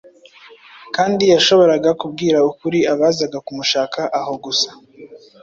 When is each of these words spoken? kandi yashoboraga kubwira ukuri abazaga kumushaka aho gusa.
kandi 0.95 1.23
yashoboraga 1.33 1.89
kubwira 2.01 2.37
ukuri 2.49 2.79
abazaga 2.93 3.37
kumushaka 3.45 3.99
aho 4.19 4.33
gusa. 4.43 4.69